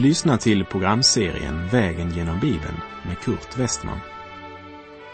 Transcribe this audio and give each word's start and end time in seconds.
Du 0.00 0.06
lyssnar 0.06 0.36
till 0.36 0.64
programserien 0.64 1.68
Vägen 1.68 2.10
genom 2.10 2.40
Bibeln 2.40 2.76
med 3.06 3.18
Kurt 3.18 3.58
Westman. 3.58 3.98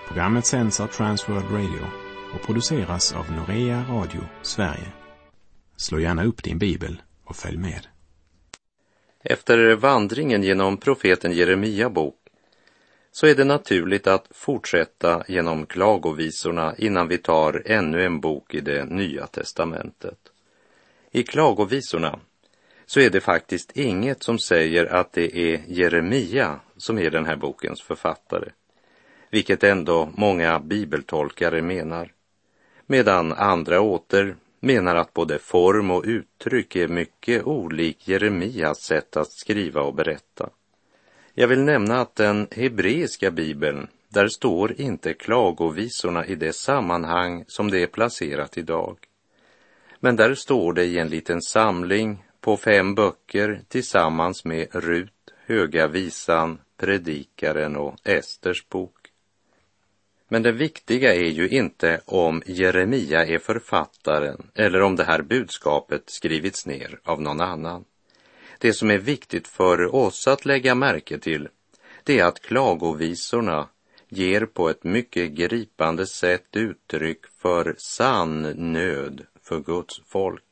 Programmet 0.09 0.47
sänds 0.47 0.81
av 0.81 0.87
Transworld 0.87 1.51
Radio 1.51 1.87
och 2.35 2.47
produceras 2.47 3.13
av 3.13 3.33
Norea 3.33 3.85
Radio 3.91 4.21
Sverige. 4.43 4.93
Slå 5.77 6.01
gärna 6.01 6.25
upp 6.25 6.43
din 6.43 6.59
bibel 6.59 7.03
och 7.25 7.37
följ 7.37 7.57
med. 7.57 7.87
Efter 9.25 9.75
vandringen 9.75 10.43
genom 10.43 10.77
profeten 10.77 11.33
Jeremia 11.33 11.91
bok 11.91 12.21
så 13.13 13.27
är 13.27 13.35
det 13.35 13.45
naturligt 13.45 14.07
att 14.07 14.29
fortsätta 14.31 15.25
genom 15.29 15.67
klagovisorna 15.67 16.75
innan 16.79 17.09
vi 17.09 17.19
tar 17.19 17.63
ännu 17.67 18.05
en 18.05 18.21
bok 18.21 18.55
i 18.55 18.61
det 18.61 18.85
nya 18.85 19.27
testamentet. 19.27 20.19
I 21.11 21.23
klagovisorna 21.23 22.19
så 22.87 23.01
är 23.01 23.11
det 23.11 23.21
faktiskt 23.21 23.77
inget 23.77 24.23
som 24.23 24.39
säger 24.39 24.87
att 24.87 25.13
det 25.13 25.37
är 25.37 25.63
Jeremia 25.69 26.61
som 26.77 26.99
är 26.99 27.11
den 27.11 27.27
här 27.27 27.37
bokens 27.37 27.83
författare, 27.83 28.49
vilket 29.31 29.65
ändå 29.65 30.09
många 30.17 30.61
bibeltolkare 30.61 31.63
menar, 31.63 32.13
medan 32.87 33.33
andra 33.33 33.81
åter 33.81 34.37
menar 34.61 34.97
att 34.97 35.15
både 35.15 35.39
form 35.39 35.91
och 35.91 36.05
uttryck 36.07 36.77
är 36.77 36.89
mycket 36.89 37.47
olik 37.47 38.09
Jeremias 38.09 38.81
sätt 38.81 39.17
att 39.17 39.33
skriva 39.33 39.81
och 39.81 39.95
berätta. 39.95 40.51
Jag 41.35 41.49
vill 41.49 41.61
nämna 41.61 42.01
att 42.01 42.17
den 42.17 42.49
hebreiska 42.51 43.31
bibeln, 43.31 43.89
där 44.09 44.29
står 44.29 44.81
inte 44.81 45.15
klagovisorna 45.15 46.27
i 46.27 46.35
det 46.35 46.53
sammanhang 46.53 47.45
som 47.49 47.71
det 47.71 47.83
är 47.83 47.87
placerat 47.87 48.59
idag. 48.59 48.99
Men 50.01 50.17
där 50.17 50.35
står 50.35 50.73
det 50.73 50.85
i 50.85 50.99
en 50.99 51.09
liten 51.09 51.43
samling 51.43 52.26
på 52.47 52.57
fem 52.57 52.95
böcker 52.95 53.61
tillsammans 53.69 54.45
med 54.45 54.69
Rut, 54.73 55.13
Höga 55.47 55.89
visan, 55.89 56.59
Predikaren 56.77 57.77
och 57.77 57.97
Esters 58.05 58.69
bok. 58.69 58.97
Men 60.29 60.43
det 60.43 60.53
viktiga 60.53 61.15
är 61.15 61.29
ju 61.29 61.49
inte 61.49 62.01
om 62.05 62.43
Jeremia 62.47 63.27
är 63.27 63.39
författaren 63.39 64.51
eller 64.55 64.83
om 64.83 64.97
det 64.97 65.05
här 65.05 65.23
budskapet 65.23 66.03
skrivits 66.07 66.67
ner 66.67 66.99
av 67.05 67.23
någon 67.23 67.41
annan. 67.41 67.85
Det 68.59 68.73
som 68.73 68.91
är 68.91 68.99
viktigt 68.99 69.49
för 69.49 69.95
oss 69.95 70.27
att 70.27 70.45
lägga 70.45 70.75
märke 70.75 71.19
till, 71.19 71.49
det 72.05 72.19
är 72.19 72.25
att 72.25 72.43
klagovisorna 72.43 73.69
ger 74.09 74.47
på 74.47 74.69
ett 74.71 74.85
mycket 74.85 75.31
gripande 75.31 76.07
sätt 76.07 76.57
uttryck 76.57 77.27
för 77.39 77.75
sann 77.79 78.43
nöd 78.73 79.27
för 79.43 79.61
Guds 79.61 80.01
folk. 80.07 80.46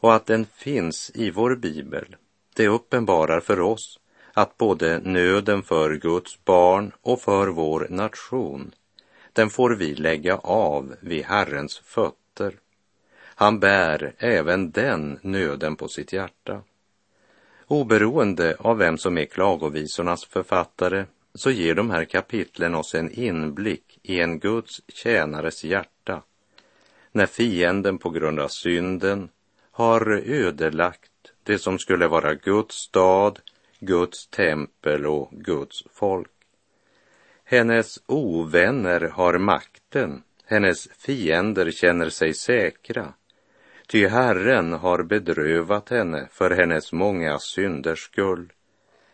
Och 0.00 0.14
att 0.14 0.26
den 0.26 0.46
finns 0.56 1.10
i 1.14 1.30
vår 1.30 1.54
bibel, 1.54 2.16
det 2.54 2.68
uppenbarar 2.68 3.40
för 3.40 3.60
oss 3.60 3.98
att 4.32 4.56
både 4.56 4.98
nöden 4.98 5.62
för 5.62 5.94
Guds 5.94 6.44
barn 6.44 6.92
och 7.02 7.20
för 7.20 7.48
vår 7.48 7.86
nation, 7.90 8.74
den 9.32 9.50
får 9.50 9.70
vi 9.70 9.94
lägga 9.94 10.36
av 10.36 10.94
vid 11.00 11.24
Herrens 11.24 11.78
fötter. 11.78 12.54
Han 13.20 13.60
bär 13.60 14.14
även 14.18 14.70
den 14.70 15.18
nöden 15.22 15.76
på 15.76 15.88
sitt 15.88 16.12
hjärta. 16.12 16.62
Oberoende 17.66 18.56
av 18.58 18.78
vem 18.78 18.98
som 18.98 19.18
är 19.18 19.24
klagovisornas 19.24 20.24
författare 20.24 21.04
så 21.34 21.50
ger 21.50 21.74
de 21.74 21.90
här 21.90 22.04
kapitlen 22.04 22.74
oss 22.74 22.94
en 22.94 23.10
inblick 23.10 23.98
i 24.02 24.20
en 24.20 24.38
Guds 24.38 24.82
tjänares 24.88 25.64
hjärta 25.64 26.22
när 27.12 27.26
fienden 27.26 27.98
på 27.98 28.10
grund 28.10 28.40
av 28.40 28.48
synden 28.48 29.28
har 29.78 30.10
ödelagt 30.26 31.32
det 31.42 31.58
som 31.58 31.78
skulle 31.78 32.08
vara 32.08 32.34
Guds 32.34 32.74
stad, 32.74 33.38
Guds 33.80 34.28
tempel 34.28 35.06
och 35.06 35.30
Guds 35.32 35.84
folk. 35.92 36.30
Hennes 37.44 37.98
ovänner 38.06 39.00
har 39.00 39.38
makten, 39.38 40.22
hennes 40.44 40.88
fiender 40.88 41.70
känner 41.70 42.10
sig 42.10 42.34
säkra, 42.34 43.12
ty 43.86 44.06
Herren 44.06 44.72
har 44.72 45.02
bedrövat 45.02 45.88
henne 45.88 46.28
för 46.30 46.50
hennes 46.50 46.92
många 46.92 47.38
synders 47.38 48.04
skull. 48.04 48.52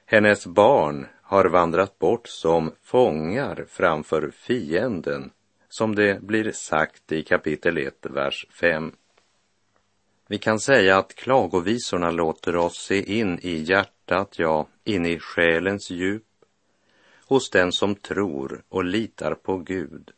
Hennes 0.06 0.46
barn 0.46 1.06
har 1.22 1.44
vandrat 1.44 1.98
bort 1.98 2.28
som 2.28 2.72
fångar 2.82 3.64
framför 3.68 4.30
fienden, 4.30 5.30
som 5.68 5.94
det 5.94 6.22
blir 6.22 6.52
sagt 6.52 7.12
i 7.12 7.22
kapitel 7.22 7.78
1, 7.78 7.94
vers 8.10 8.46
5. 8.60 8.92
Vi 10.28 10.38
kan 10.38 10.60
säga 10.60 10.98
att 10.98 11.14
klagovisorna 11.14 12.10
låter 12.10 12.56
oss 12.56 12.78
se 12.78 13.18
in 13.18 13.38
i 13.42 13.56
hjärtat, 13.56 14.34
ja, 14.38 14.68
in 14.84 15.06
i 15.06 15.18
själens 15.18 15.90
djup, 15.90 16.22
hos 17.26 17.50
den 17.50 17.72
som 17.72 17.94
tror 17.94 18.62
och 18.68 18.84
litar 18.84 19.34
på 19.34 19.58
Gud, 19.58 20.10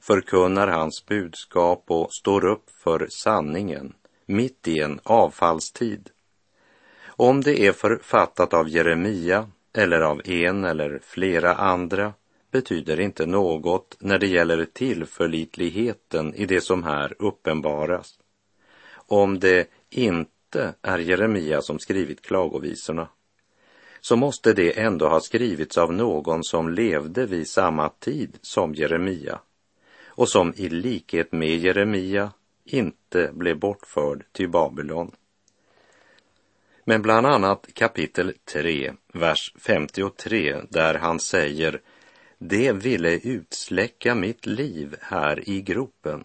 förkunnar 0.00 0.68
hans 0.68 1.06
budskap 1.06 1.84
och 1.86 2.14
står 2.14 2.44
upp 2.44 2.70
för 2.70 3.06
sanningen 3.10 3.94
mitt 4.26 4.68
i 4.68 4.80
en 4.80 5.00
avfallstid. 5.02 6.10
Om 7.06 7.40
det 7.40 7.66
är 7.66 7.72
författat 7.72 8.54
av 8.54 8.68
Jeremia 8.68 9.50
eller 9.72 10.00
av 10.00 10.20
en 10.24 10.64
eller 10.64 11.00
flera 11.02 11.54
andra 11.54 12.14
betyder 12.50 13.00
inte 13.00 13.26
något 13.26 13.96
när 14.00 14.18
det 14.18 14.26
gäller 14.26 14.64
tillförlitligheten 14.64 16.34
i 16.34 16.46
det 16.46 16.60
som 16.60 16.82
här 16.82 17.14
uppenbaras 17.18 18.18
om 19.08 19.38
det 19.38 19.70
inte 19.90 20.74
är 20.82 20.98
Jeremia 20.98 21.62
som 21.62 21.78
skrivit 21.78 22.22
klagovisorna, 22.22 23.08
så 24.00 24.16
måste 24.16 24.52
det 24.52 24.78
ändå 24.78 25.08
ha 25.08 25.20
skrivits 25.20 25.78
av 25.78 25.92
någon 25.92 26.44
som 26.44 26.68
levde 26.68 27.26
vid 27.26 27.48
samma 27.48 27.88
tid 27.88 28.38
som 28.42 28.74
Jeremia 28.74 29.40
och 30.06 30.28
som 30.28 30.52
i 30.56 30.68
likhet 30.68 31.32
med 31.32 31.58
Jeremia 31.58 32.32
inte 32.64 33.30
blev 33.32 33.58
bortförd 33.58 34.24
till 34.32 34.48
Babylon. 34.48 35.10
Men 36.84 37.02
bland 37.02 37.26
annat 37.26 37.66
kapitel 37.74 38.34
3, 38.52 38.92
vers 39.12 39.54
53, 39.58 40.60
där 40.68 40.94
han 40.94 41.20
säger 41.20 41.80
Det 42.38 42.72
ville 42.72 43.18
utsläcka 43.18 44.14
mitt 44.14 44.46
liv 44.46 44.96
här 45.00 45.48
i 45.48 45.62
gropen 45.62 46.24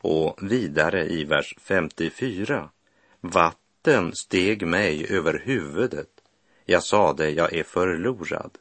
och 0.00 0.38
vidare 0.42 1.06
i 1.06 1.24
vers 1.24 1.54
54. 1.58 2.70
Vatten 3.20 4.12
steg 4.14 4.66
mig 4.66 5.06
över 5.10 5.42
huvudet. 5.44 6.10
Jag 6.64 6.84
sade, 6.84 7.30
jag 7.30 7.52
är 7.52 7.62
förlorad. 7.62 8.58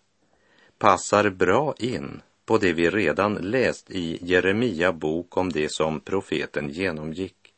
Passar 0.78 1.30
bra 1.30 1.76
in 1.80 2.22
på 2.46 2.58
det 2.58 2.74
vi 2.74 2.90
redan 2.90 3.34
läst 3.34 3.92
i 3.92 4.20
Jeremia 4.22 4.94
bok 4.94 5.38
om 5.38 5.52
det 5.52 5.72
som 5.72 6.00
profeten 6.00 6.70
genomgick. 6.70 7.54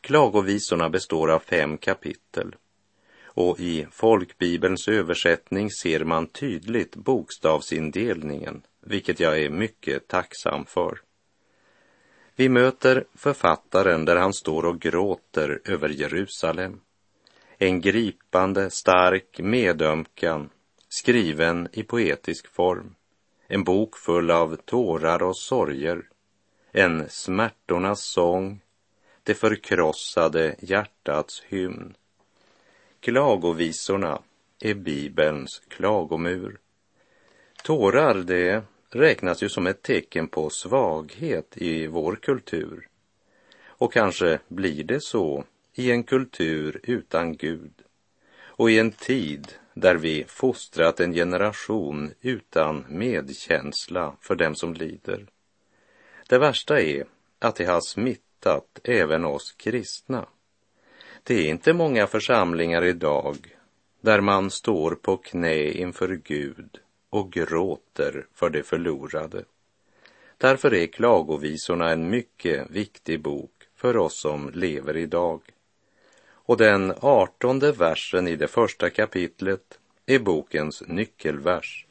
Klagovisorna 0.00 0.88
består 0.90 1.30
av 1.30 1.38
fem 1.38 1.78
kapitel 1.78 2.56
och 3.24 3.60
i 3.60 3.86
folkbibelns 3.90 4.88
översättning 4.88 5.70
ser 5.70 6.04
man 6.04 6.26
tydligt 6.26 6.96
bokstavsindelningen, 6.96 8.62
vilket 8.80 9.20
jag 9.20 9.42
är 9.42 9.50
mycket 9.50 10.08
tacksam 10.08 10.64
för. 10.64 11.00
Vi 12.38 12.48
möter 12.48 13.04
författaren 13.14 14.04
där 14.04 14.16
han 14.16 14.32
står 14.32 14.64
och 14.64 14.80
gråter 14.80 15.60
över 15.64 15.88
Jerusalem. 15.88 16.80
En 17.58 17.80
gripande, 17.80 18.70
stark 18.70 19.38
medömkan, 19.38 20.50
skriven 20.88 21.68
i 21.72 21.82
poetisk 21.82 22.54
form. 22.54 22.94
En 23.46 23.64
bok 23.64 23.96
full 23.96 24.30
av 24.30 24.56
tårar 24.56 25.22
och 25.22 25.36
sorger. 25.36 26.02
En 26.72 27.08
smärtornas 27.08 28.02
sång, 28.02 28.60
det 29.22 29.34
förkrossade 29.34 30.56
hjärtats 30.60 31.42
hymn. 31.48 31.94
Klagovisorna 33.00 34.22
är 34.60 34.74
Bibelns 34.74 35.62
klagomur. 35.68 36.58
Tårar, 37.62 38.14
det 38.14 38.62
räknas 38.90 39.42
ju 39.42 39.48
som 39.48 39.66
ett 39.66 39.82
tecken 39.82 40.28
på 40.28 40.50
svaghet 40.50 41.56
i 41.56 41.86
vår 41.86 42.16
kultur. 42.16 42.88
Och 43.66 43.92
kanske 43.92 44.38
blir 44.48 44.84
det 44.84 45.00
så 45.00 45.44
i 45.74 45.90
en 45.90 46.04
kultur 46.04 46.80
utan 46.82 47.36
Gud 47.36 47.72
och 48.58 48.70
i 48.70 48.78
en 48.78 48.92
tid 48.92 49.52
där 49.74 49.94
vi 49.94 50.24
fostrat 50.28 51.00
en 51.00 51.12
generation 51.12 52.10
utan 52.20 52.84
medkänsla 52.88 54.16
för 54.20 54.34
dem 54.34 54.54
som 54.54 54.74
lider. 54.74 55.26
Det 56.28 56.38
värsta 56.38 56.80
är 56.80 57.04
att 57.38 57.56
det 57.56 57.64
har 57.64 57.80
smittat 57.80 58.80
även 58.84 59.24
oss 59.24 59.52
kristna. 59.52 60.26
Det 61.22 61.34
är 61.34 61.50
inte 61.50 61.72
många 61.72 62.06
församlingar 62.06 62.84
idag 62.84 63.36
där 64.00 64.20
man 64.20 64.50
står 64.50 64.94
på 64.94 65.16
knä 65.16 65.64
inför 65.64 66.20
Gud 66.24 66.80
och 67.10 67.32
gråter 67.32 68.26
för 68.34 68.50
det 68.50 68.62
förlorade. 68.62 69.44
Därför 70.38 70.74
är 70.74 70.86
klagovisorna 70.86 71.90
en 71.90 72.10
mycket 72.10 72.70
viktig 72.70 73.22
bok 73.22 73.52
för 73.76 73.96
oss 73.96 74.20
som 74.20 74.50
lever 74.54 74.96
idag. 74.96 75.42
Och 76.30 76.56
den 76.56 76.92
artonde 77.00 77.72
versen 77.72 78.28
i 78.28 78.36
det 78.36 78.48
första 78.48 78.90
kapitlet 78.90 79.78
är 80.06 80.18
bokens 80.18 80.82
nyckelvers 80.86 81.86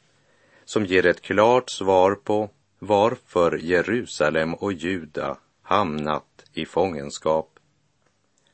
som 0.64 0.84
ger 0.84 1.06
ett 1.06 1.20
klart 1.20 1.70
svar 1.70 2.14
på 2.14 2.50
varför 2.78 3.58
Jerusalem 3.62 4.54
och 4.54 4.72
Juda 4.72 5.38
hamnat 5.62 6.44
i 6.52 6.66
fångenskap. 6.66 7.58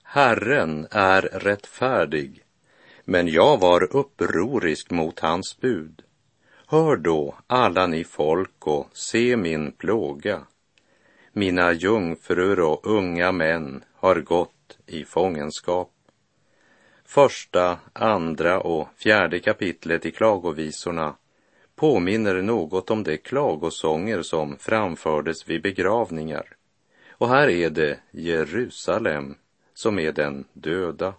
Herren 0.03 0.87
är 0.91 1.23
rättfärdig, 1.23 2.45
men 3.05 3.29
jag 3.29 3.61
var 3.61 3.97
upprorisk 3.97 4.91
mot 4.91 5.21
hans 5.21 5.59
bud. 5.61 6.03
Hör 6.75 6.97
då, 6.97 7.35
alla 7.47 7.87
ni 7.87 8.05
folk, 8.05 8.67
och 8.67 8.89
se 8.93 9.37
min 9.37 9.73
plåga. 9.73 10.47
Mina 11.33 11.73
jungfrur 11.73 12.61
och 12.61 12.87
unga 12.87 13.33
män 13.33 13.85
har 13.95 14.21
gått 14.21 14.79
i 14.87 15.05
fångenskap. 15.05 15.91
Första, 17.05 17.79
andra 17.93 18.61
och 18.61 18.89
fjärde 18.97 19.39
kapitlet 19.39 20.07
i 20.07 20.11
klagovisorna 20.11 21.17
påminner 21.77 22.43
något 22.43 22.91
om 22.91 23.03
de 23.03 23.17
klagosånger 23.17 24.23
som 24.23 24.57
framfördes 24.59 25.49
vid 25.49 25.63
begravningar. 25.63 26.57
Och 27.11 27.29
här 27.29 27.49
är 27.49 27.71
det 27.71 27.99
Jerusalem 28.11 29.35
som 29.75 29.99
är 29.99 30.13
den 30.13 30.45
döda. 30.53 31.15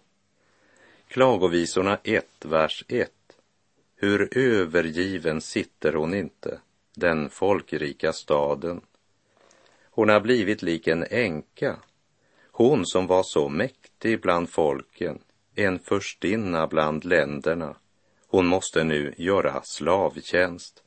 Klagovisorna 1.08 1.98
1, 2.04 2.26
vers 2.46 2.84
1. 2.88 3.12
Hur 3.96 4.38
övergiven 4.38 5.42
sitter 5.42 5.94
hon 5.94 6.14
inte, 6.14 6.60
den 6.96 7.30
folkrika 7.30 8.14
staden. 8.14 8.82
Hon 9.90 10.10
har 10.10 10.20
blivit 10.20 10.62
lik 10.62 10.88
en 10.88 11.06
änka, 11.10 11.80
hon 12.52 12.86
som 12.86 13.08
var 13.08 13.24
så 13.24 13.50
mäktig 13.50 14.22
bland 14.22 14.50
folken, 14.50 15.20
en 15.56 15.80
förstinna 15.80 16.68
bland 16.68 17.06
länderna. 17.06 17.76
Hon 18.28 18.46
måste 18.46 18.84
nu 18.84 19.14
göra 19.18 19.62
slavtjänst. 19.64 20.84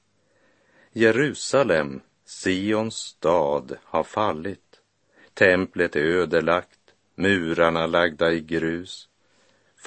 Jerusalem, 0.92 2.00
Sions 2.24 2.94
stad, 2.94 3.78
har 3.84 4.04
fallit. 4.04 4.80
Templet 5.34 5.96
är 5.96 6.00
ödelagt, 6.00 6.80
murarna 7.14 7.86
lagda 7.86 8.32
i 8.32 8.40
grus. 8.40 9.08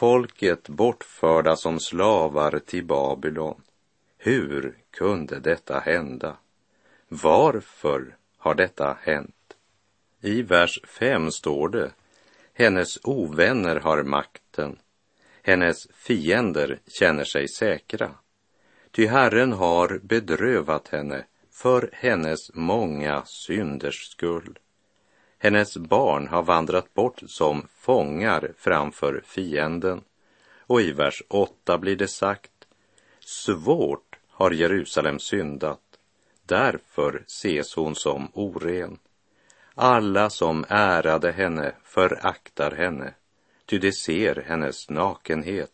Folket 0.01 0.69
bortförda 0.69 1.55
som 1.55 1.79
slavar 1.79 2.59
till 2.59 2.85
Babylon. 2.85 3.61
Hur 4.17 4.77
kunde 4.91 5.39
detta 5.39 5.79
hända? 5.79 6.37
Varför 7.07 8.15
har 8.37 8.55
detta 8.55 8.97
hänt? 9.01 9.53
I 10.21 10.41
vers 10.41 10.79
5 10.83 11.31
står 11.31 11.69
det, 11.69 11.91
hennes 12.53 12.99
ovänner 13.03 13.75
har 13.75 14.03
makten, 14.03 14.79
hennes 15.41 15.87
fiender 15.93 16.79
känner 16.87 17.23
sig 17.23 17.47
säkra. 17.47 18.11
Ty 18.91 19.05
Herren 19.07 19.51
har 19.51 19.99
bedrövat 20.03 20.87
henne 20.87 21.25
för 21.51 21.89
hennes 21.93 22.53
många 22.53 23.23
synders 23.25 24.09
skull. 24.11 24.59
Hennes 25.43 25.77
barn 25.77 26.27
har 26.27 26.43
vandrat 26.43 26.93
bort 26.93 27.21
som 27.27 27.67
fångar 27.75 28.53
framför 28.57 29.21
fienden. 29.25 30.01
Och 30.59 30.81
i 30.81 30.91
vers 30.91 31.23
8 31.27 31.77
blir 31.77 31.95
det 31.95 32.07
sagt, 32.07 32.51
svårt 33.19 34.19
har 34.29 34.51
Jerusalem 34.51 35.19
syndat, 35.19 35.79
därför 36.45 37.23
ses 37.27 37.75
hon 37.75 37.95
som 37.95 38.31
oren. 38.33 38.99
Alla 39.75 40.29
som 40.29 40.65
ärade 40.69 41.31
henne 41.31 41.75
föraktar 41.83 42.71
henne, 42.71 43.13
ty 43.65 43.77
de 43.77 43.91
ser 43.91 44.43
hennes 44.47 44.89
nakenhet. 44.89 45.71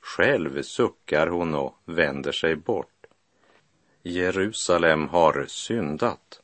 Själv 0.00 0.62
suckar 0.62 1.26
hon 1.26 1.54
och 1.54 1.74
vänder 1.84 2.32
sig 2.32 2.56
bort. 2.56 3.06
Jerusalem 4.02 5.08
har 5.08 5.44
syndat. 5.48 6.41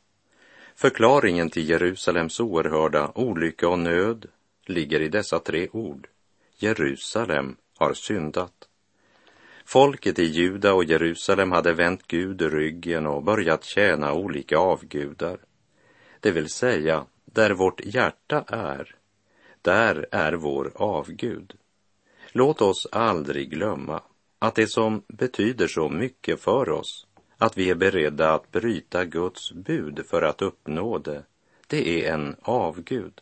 Förklaringen 0.80 1.50
till 1.50 1.68
Jerusalems 1.68 2.40
oerhörda 2.40 3.12
olycka 3.14 3.68
och 3.68 3.78
nöd 3.78 4.26
ligger 4.66 5.00
i 5.00 5.08
dessa 5.08 5.38
tre 5.38 5.68
ord. 5.72 6.08
Jerusalem 6.58 7.56
har 7.78 7.94
syndat. 7.94 8.52
Folket 9.64 10.18
i 10.18 10.24
Juda 10.24 10.74
och 10.74 10.84
Jerusalem 10.84 11.52
hade 11.52 11.72
vänt 11.72 12.06
Gud 12.06 12.42
ryggen 12.42 13.06
och 13.06 13.22
börjat 13.22 13.64
tjäna 13.64 14.12
olika 14.12 14.58
avgudar. 14.58 15.40
Det 16.20 16.30
vill 16.30 16.48
säga, 16.48 17.06
där 17.24 17.50
vårt 17.50 17.80
hjärta 17.84 18.44
är, 18.48 18.94
där 19.62 20.06
är 20.10 20.32
vår 20.32 20.72
avgud. 20.74 21.54
Låt 22.32 22.60
oss 22.60 22.86
aldrig 22.92 23.50
glömma 23.50 24.02
att 24.38 24.54
det 24.54 24.66
som 24.66 25.02
betyder 25.08 25.68
så 25.68 25.88
mycket 25.88 26.40
för 26.40 26.70
oss, 26.70 27.06
att 27.38 27.58
vi 27.58 27.70
är 27.70 27.74
beredda 27.74 28.34
att 28.34 28.52
bryta 28.52 29.04
Guds 29.04 29.52
bud 29.52 30.06
för 30.06 30.22
att 30.22 30.42
uppnå 30.42 30.98
det, 30.98 31.22
det 31.66 32.06
är 32.06 32.12
en 32.12 32.36
avgud. 32.42 33.20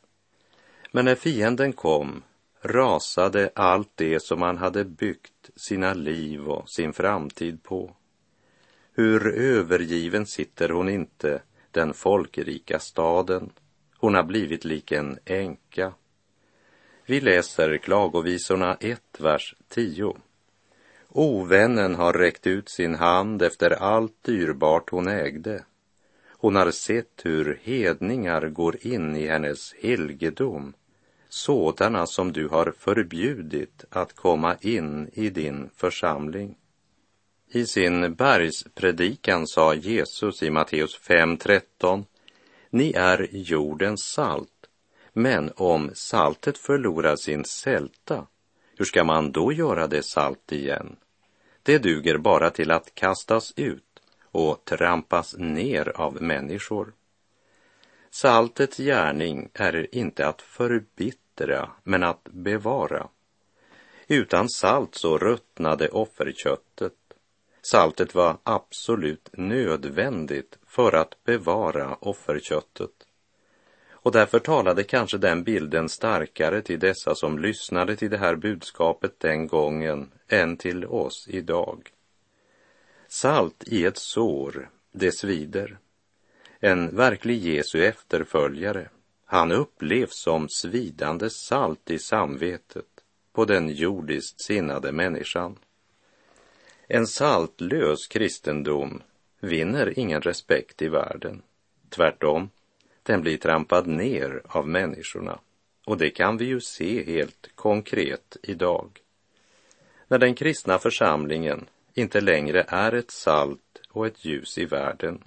Men 0.93 1.05
när 1.05 1.15
fienden 1.15 1.73
kom 1.73 2.23
rasade 2.63 3.51
allt 3.55 3.91
det 3.95 4.21
som 4.21 4.43
han 4.43 4.59
hade 4.59 4.85
byggt 4.85 5.51
sina 5.57 5.95
liv 5.95 6.49
och 6.49 6.71
sin 6.71 6.93
framtid 6.93 7.63
på. 7.63 7.97
Hur 8.93 9.35
övergiven 9.35 10.27
sitter 10.27 10.69
hon 10.69 10.89
inte, 10.89 11.43
den 11.71 11.95
folkrika 11.95 12.79
staden. 12.79 13.53
Hon 13.97 14.15
har 14.15 14.23
blivit 14.23 14.65
lik 14.65 14.93
en 14.93 15.19
änka. 15.25 15.93
Vi 17.07 17.21
läser 17.21 17.79
Klagovisorna 17.79 18.77
1, 18.81 19.03
vers 19.19 19.55
10. 19.69 20.17
Ovännen 21.19 21.95
har 21.95 22.13
räckt 22.13 22.47
ut 22.47 22.69
sin 22.69 22.95
hand 22.95 23.43
efter 23.43 23.71
allt 23.71 24.23
dyrbart 24.23 24.91
hon 24.91 25.09
ägde. 25.09 25.65
Hon 26.29 26.57
har 26.57 26.71
sett 26.71 27.21
hur 27.23 27.61
hedningar 27.63 28.49
går 28.49 28.77
in 28.87 29.17
i 29.17 29.27
hennes 29.27 29.75
helgedom, 29.75 30.75
sådana 31.29 32.07
som 32.07 32.33
du 32.33 32.49
har 32.49 32.75
förbjudit 32.79 33.85
att 33.91 34.13
komma 34.13 34.57
in 34.61 35.11
i 35.13 35.31
din 35.31 35.71
församling. 35.77 36.57
I 37.49 37.67
sin 37.67 38.15
bergspredikan 38.15 39.47
sa 39.47 39.75
Jesus 39.75 40.43
i 40.43 40.51
Matteus 40.51 41.01
5.13 41.01 42.05
Ni 42.71 42.93
är 42.93 43.29
jordens 43.31 44.05
salt. 44.05 44.67
Men 45.13 45.53
om 45.57 45.91
saltet 45.95 46.59
förlorar 46.59 47.17
sin 47.17 47.45
sälta, 47.45 48.27
hur 48.79 48.85
ska 48.85 49.05
man 49.05 49.33
då 49.33 49.53
göra 49.53 49.87
det 49.87 50.03
salt 50.03 50.53
igen? 50.53 50.97
Det 51.67 51.79
duger 51.79 52.19
bara 52.19 52.51
till 52.51 52.71
att 52.71 52.95
kastas 52.95 53.53
ut 53.57 54.01
och 54.23 54.65
trampas 54.65 55.35
ner 55.39 55.93
av 55.97 56.23
människor. 56.23 56.93
Saltets 58.11 58.77
gärning 58.77 59.51
är 59.55 59.95
inte 59.95 60.27
att 60.27 60.43
förbittra, 60.43 61.71
men 61.83 62.03
att 62.03 62.25
bevara. 62.25 63.09
Utan 64.07 64.49
salt 64.49 64.95
så 64.95 65.19
ruttnade 65.19 65.89
offerköttet. 65.89 66.93
Saltet 67.63 68.15
var 68.15 68.37
absolut 68.43 69.29
nödvändigt 69.33 70.59
för 70.67 70.93
att 70.93 71.25
bevara 71.25 71.97
offerköttet. 72.01 72.91
Och 73.91 74.13
därför 74.13 74.39
talade 74.39 74.85
kanske 74.85 75.19
den 75.19 75.45
bilden 75.45 75.89
starkare 75.89 76.63
till 76.63 76.79
dessa 76.79 77.15
som 77.15 77.39
lyssnade 77.39 77.97
till 77.97 78.11
det 78.11 78.19
här 78.19 78.37
budskapet 78.37 79.21
den 79.21 79.47
gången 79.47 80.11
än 80.29 80.57
till 80.57 80.85
oss 80.85 81.29
idag. 81.29 81.93
Salt 83.09 83.65
i 83.67 83.85
ett 83.85 83.99
sår, 83.99 84.71
det 84.93 85.13
svider. 85.13 85.79
En 86.61 86.97
verklig 86.97 87.39
Jesu 87.39 87.85
efterföljare, 87.85 88.89
han 89.25 89.53
upplevs 89.53 90.23
som 90.23 90.49
svidande 90.49 91.31
salt 91.31 91.91
i 91.91 91.99
samvetet 91.99 92.87
på 93.33 93.45
den 93.45 93.69
jordiskt 93.69 94.41
sinnade 94.41 94.93
människan. 94.93 95.59
En 96.89 97.07
saltlös 97.07 98.07
kristendom 98.07 99.03
vinner 99.41 99.99
ingen 99.99 100.23
respekt 100.23 100.83
i 100.83 100.89
världen. 100.89 101.43
Tvärtom, 101.91 102.51
den 103.03 103.21
blir 103.23 103.37
trampad 103.37 103.87
ner 103.87 104.43
av 104.45 104.69
människorna. 104.69 105.39
Och 105.85 105.99
det 105.99 106.11
kan 106.11 106.37
vi 106.37 106.45
ju 106.45 106.61
se 106.61 107.05
helt 107.05 107.51
konkret 107.55 108.37
idag. 108.43 109.01
När 110.09 110.19
den 110.19 110.35
kristna 110.35 110.79
församlingen 110.79 111.67
inte 111.95 112.21
längre 112.21 112.65
är 112.69 112.93
ett 112.93 113.11
salt 113.11 113.83
och 113.89 114.07
ett 114.07 114.25
ljus 114.25 114.59
i 114.59 114.65
världen, 114.65 115.25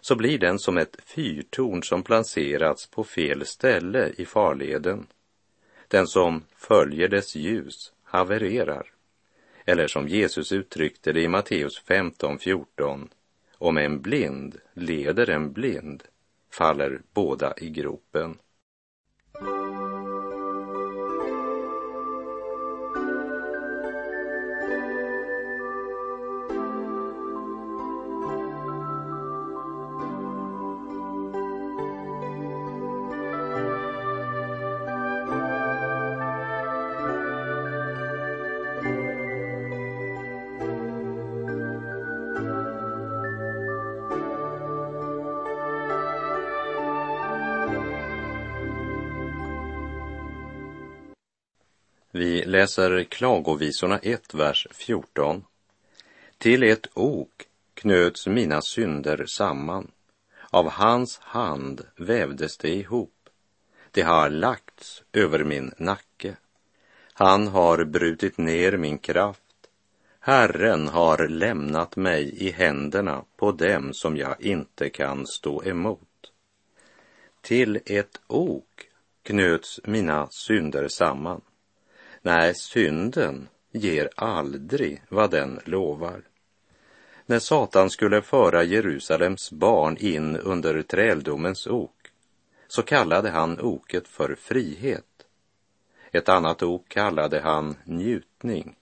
så 0.00 0.16
blir 0.16 0.38
den 0.38 0.58
som 0.58 0.78
ett 0.78 0.96
fyrtorn 1.04 1.82
som 1.82 2.02
placerats 2.02 2.86
på 2.86 3.04
fel 3.04 3.46
ställe 3.46 4.12
i 4.16 4.24
farleden. 4.24 5.06
Den 5.88 6.06
som 6.06 6.44
följer 6.56 7.08
dess 7.08 7.34
ljus 7.36 7.92
havererar. 8.04 8.86
Eller 9.64 9.86
som 9.86 10.08
Jesus 10.08 10.52
uttryckte 10.52 11.12
det 11.12 11.22
i 11.22 11.28
Matteus 11.28 11.82
15.14, 11.86 13.08
om 13.58 13.76
en 13.76 14.00
blind 14.00 14.56
leder 14.74 15.30
en 15.30 15.52
blind 15.52 16.02
faller 16.50 17.00
båda 17.12 17.54
i 17.56 17.70
gropen. 17.70 18.38
Vi 52.20 52.44
läser 52.44 53.04
Klagovisorna 53.04 53.98
1, 53.98 54.34
vers 54.34 54.66
14. 54.70 55.44
Till 56.38 56.62
ett 56.62 56.86
ok 56.94 57.46
knöts 57.74 58.26
mina 58.26 58.62
synder 58.62 59.24
samman. 59.26 59.90
Av 60.50 60.70
hans 60.70 61.18
hand 61.18 61.86
vävdes 61.96 62.58
det 62.58 62.68
ihop. 62.68 63.28
Det 63.90 64.02
har 64.02 64.30
lagts 64.30 65.02
över 65.12 65.44
min 65.44 65.72
nacke. 65.78 66.36
Han 67.12 67.48
har 67.48 67.84
brutit 67.84 68.38
ner 68.38 68.76
min 68.76 68.98
kraft. 68.98 69.68
Herren 70.20 70.88
har 70.88 71.28
lämnat 71.28 71.96
mig 71.96 72.34
i 72.46 72.50
händerna 72.50 73.24
på 73.36 73.52
dem 73.52 73.90
som 73.92 74.16
jag 74.16 74.40
inte 74.40 74.90
kan 74.90 75.26
stå 75.26 75.64
emot. 75.64 76.32
Till 77.40 77.80
ett 77.86 78.20
ok 78.26 78.88
knöts 79.22 79.80
mina 79.84 80.28
synder 80.30 80.88
samman. 80.88 81.40
Nej, 82.22 82.54
synden 82.54 83.48
ger 83.72 84.08
aldrig 84.16 85.02
vad 85.08 85.30
den 85.30 85.60
lovar. 85.64 86.22
När 87.26 87.38
Satan 87.38 87.90
skulle 87.90 88.22
föra 88.22 88.62
Jerusalems 88.62 89.52
barn 89.52 89.96
in 89.96 90.36
under 90.36 90.82
träldomens 90.82 91.66
ok 91.66 92.00
så 92.68 92.82
kallade 92.82 93.30
han 93.30 93.60
oket 93.60 94.08
för 94.08 94.34
frihet. 94.34 95.04
Ett 96.12 96.28
annat 96.28 96.62
ok 96.62 96.88
kallade 96.88 97.40
han 97.40 97.76
njutning. 97.84 98.76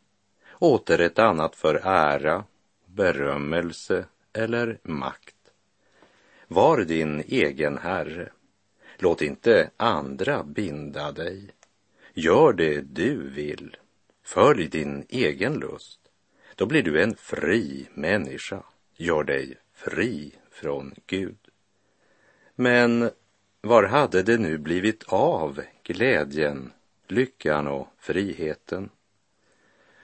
Åter 0.59 1.01
ett 1.01 1.19
annat 1.19 1.57
för 1.57 1.75
ära, 1.85 2.45
berömmelse 2.87 4.05
eller 4.33 4.79
makt. 4.83 5.35
Var 6.49 6.79
din 6.81 7.21
egen 7.27 7.79
herre. 7.79 8.29
Låt 8.97 9.23
inte 9.23 9.71
andra 9.77 10.43
binda 10.43 11.13
dig. 11.13 11.51
Gör 12.21 12.53
det 12.53 12.81
du 12.81 13.31
vill. 13.31 13.77
Följ 14.25 14.69
din 14.69 15.07
egen 15.09 15.55
lust. 15.55 16.01
Då 16.57 16.67
blir 16.67 16.83
du 16.83 17.03
en 17.03 17.15
fri 17.17 17.89
människa. 17.95 18.63
Gör 18.97 19.25
dig 19.25 19.59
fri 19.73 20.33
från 20.51 20.95
Gud. 21.07 21.39
Men 22.55 23.11
var 23.61 23.83
hade 23.83 24.23
det 24.23 24.39
nu 24.39 24.59
blivit 24.59 25.05
av 25.09 25.61
glädjen, 25.83 26.73
lyckan 27.09 27.69
och 27.69 27.89
friheten? 27.99 28.91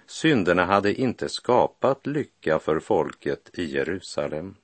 Synderna 0.06 0.64
hade 0.64 0.94
inte 0.94 1.28
skapat 1.28 2.06
lycka 2.06 2.59
för 2.59 2.80
folket 2.80 3.50
i 3.52 3.64
Jerusalem, 3.64 4.56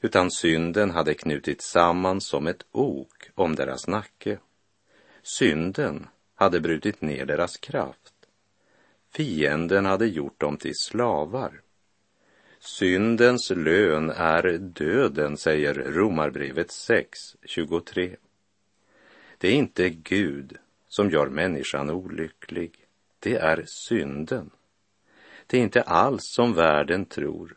utan 0.00 0.30
synden 0.30 0.90
hade 0.90 1.14
knutit 1.14 1.62
samman 1.62 2.20
som 2.20 2.46
ett 2.46 2.66
ok 2.72 3.30
om 3.34 3.54
deras 3.54 3.86
nacke. 3.86 4.38
Synden 5.22 6.06
hade 6.40 6.60
brutit 6.60 7.00
ner 7.00 7.26
deras 7.26 7.56
kraft. 7.56 8.14
Fienden 9.12 9.86
hade 9.86 10.06
gjort 10.06 10.40
dem 10.40 10.56
till 10.56 10.74
slavar. 10.74 11.60
Syndens 12.58 13.50
lön 13.50 14.10
är 14.10 14.58
döden, 14.58 15.36
säger 15.36 15.74
Romarbrevet 15.74 16.68
6.23. 16.68 18.16
Det 19.38 19.48
är 19.48 19.52
inte 19.52 19.90
Gud 19.90 20.56
som 20.88 21.10
gör 21.10 21.26
människan 21.26 21.90
olycklig. 21.90 22.86
Det 23.18 23.36
är 23.36 23.64
synden. 23.66 24.50
Det 25.46 25.58
är 25.58 25.62
inte 25.62 25.82
alls 25.82 26.24
som 26.24 26.52
världen 26.54 27.04
tror. 27.04 27.56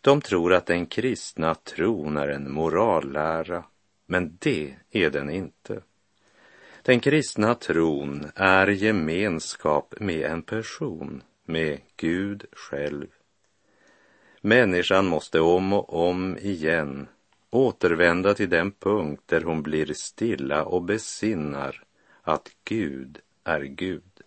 De 0.00 0.20
tror 0.20 0.52
att 0.54 0.66
den 0.66 0.86
kristna 0.86 1.54
tron 1.54 2.16
är 2.16 2.28
en 2.28 2.52
morallära, 2.52 3.64
men 4.06 4.38
det 4.40 4.76
är 4.90 5.10
den 5.10 5.30
inte. 5.30 5.82
Den 6.84 7.00
kristna 7.00 7.54
tron 7.54 8.26
är 8.34 8.66
gemenskap 8.66 9.94
med 10.00 10.30
en 10.30 10.42
person, 10.42 11.22
med 11.44 11.80
Gud 11.96 12.44
själv. 12.52 13.06
Människan 14.40 15.06
måste 15.06 15.40
om 15.40 15.72
och 15.72 16.08
om 16.08 16.38
igen 16.38 17.08
återvända 17.50 18.34
till 18.34 18.48
den 18.48 18.72
punkt 18.72 19.22
där 19.26 19.40
hon 19.40 19.62
blir 19.62 19.94
stilla 19.94 20.64
och 20.64 20.82
besinnar 20.82 21.84
att 22.22 22.50
Gud 22.64 23.18
är 23.44 23.60
Gud. 23.60 24.20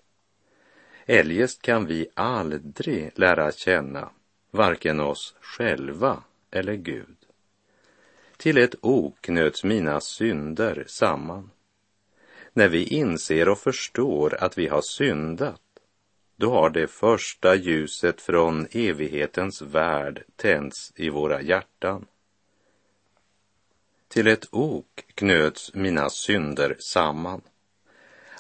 Eljest 1.05 1.61
kan 1.61 1.85
vi 1.85 2.07
aldrig 2.13 3.11
lära 3.15 3.51
känna 3.51 4.09
varken 4.51 4.99
oss 4.99 5.35
själva 5.41 6.23
eller 6.51 6.75
Gud. 6.75 7.17
Till 8.37 8.57
ett 8.57 8.75
ok 8.81 9.21
knöts 9.21 9.63
mina 9.63 10.01
synder 10.01 10.83
samman. 10.87 11.49
När 12.57 12.67
vi 12.67 12.83
inser 12.83 13.49
och 13.49 13.59
förstår 13.59 14.43
att 14.43 14.57
vi 14.57 14.67
har 14.67 14.81
syndat, 14.81 15.61
då 16.35 16.51
har 16.51 16.69
det 16.69 16.87
första 16.87 17.55
ljuset 17.55 18.21
från 18.21 18.67
evighetens 18.71 19.61
värld 19.61 20.23
tänts 20.35 20.93
i 20.95 21.09
våra 21.09 21.41
hjärtan. 21.41 22.05
Till 24.07 24.27
ett 24.27 24.47
ok 24.51 25.05
knöts 25.15 25.73
mina 25.73 26.09
synder 26.09 26.75
samman. 26.79 27.41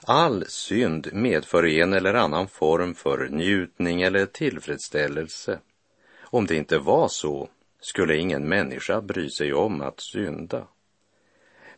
All 0.03 0.45
synd 0.47 1.09
medför 1.13 1.65
en 1.65 1.93
eller 1.93 2.13
annan 2.13 2.47
form 2.47 2.95
för 2.95 3.27
njutning 3.29 4.01
eller 4.01 4.25
tillfredsställelse. 4.25 5.59
Om 6.19 6.45
det 6.45 6.55
inte 6.55 6.77
var 6.77 7.07
så 7.07 7.49
skulle 7.79 8.17
ingen 8.17 8.47
människa 8.47 9.01
bry 9.01 9.29
sig 9.29 9.53
om 9.53 9.81
att 9.81 9.99
synda. 9.99 10.67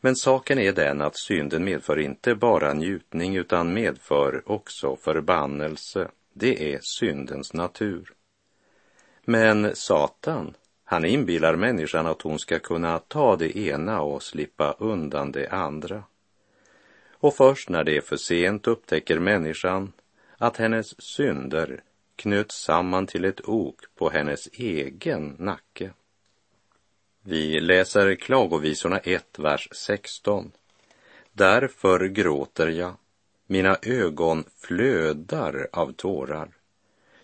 Men 0.01 0.16
saken 0.16 0.60
är 0.60 0.74
den 0.74 1.01
att 1.01 1.18
synden 1.18 1.63
medför 1.63 2.00
inte 2.00 2.36
bara 2.36 2.74
njutning 2.74 3.36
utan 3.36 3.74
medför 3.74 4.51
också 4.51 4.96
förbannelse. 4.96 6.08
Det 6.34 6.74
är 6.74 6.80
syndens 6.82 7.54
natur. 7.54 8.13
Men 9.25 9.75
Satan, 9.75 10.54
han 10.84 11.06
inbillar 11.06 11.56
människan 11.56 12.08
att 12.08 12.22
hon 12.22 12.39
ska 12.39 12.60
kunna 12.60 13.00
ta 13.00 13.36
det 13.36 13.58
ena 13.58 14.01
och 14.01 14.24
slippa 14.24 14.75
undan 14.80 15.32
det 15.32 15.48
andra. 15.50 16.04
Och 17.12 17.36
först 17.36 17.70
när 17.70 17.84
det 17.84 17.98
är 17.98 18.01
för 18.01 18.18
sent 18.18 18.68
upptäcker 18.68 19.20
människan 19.20 19.94
att 20.38 20.58
hennes 20.58 21.01
synder 21.01 21.82
knöts 22.16 22.63
samman 22.63 23.08
till 23.08 23.25
ett 23.25 23.50
ok 23.50 23.75
på 23.96 24.10
hennes 24.10 24.48
egen 24.54 25.36
nacke. 25.39 25.92
Vi 27.29 27.60
läser 27.60 28.15
Klagovisorna 28.15 29.00
1, 29.00 29.39
vers 29.39 29.69
16. 29.72 30.51
Därför 31.34 32.07
gråter 32.07 32.67
jag, 32.67 32.93
mina 33.48 33.77
ögon 33.81 34.43
flödar 34.57 35.67
av 35.72 35.91
tårar. 35.91 36.50